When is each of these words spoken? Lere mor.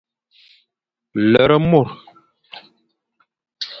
Lere 1.31 1.57
mor. 1.69 1.89